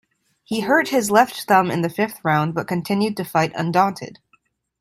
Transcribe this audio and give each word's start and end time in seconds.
He 0.43 0.61
hurt 0.61 0.87
his 0.87 1.11
left 1.11 1.43
thumb 1.43 1.69
in 1.69 1.83
the 1.83 1.87
fifth 1.89 2.25
round 2.25 2.55
but 2.55 2.67
continued 2.67 3.15
to 3.17 3.23
fight 3.23 3.51
undaunted. 3.53 4.17